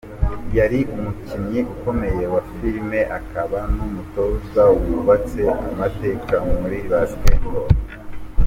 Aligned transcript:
yari 0.57 0.79
umukinnyi 0.95 1.59
ukomeye 1.73 2.23
wa 2.33 2.41
filime 2.53 2.99
akaba 3.17 3.59
n’umutoza 3.75 4.63
wubatse 4.87 5.41
amateka 5.69 6.35
muri 6.59 6.77
Basketball. 6.91 7.67